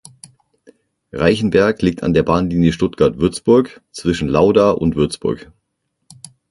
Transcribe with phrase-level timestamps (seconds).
[1.11, 5.51] Reichenberg liegt an der Bahnlinie Stuttgart–Würzburg zwischen Lauda und Würzburg.